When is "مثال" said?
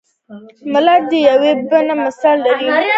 2.01-2.37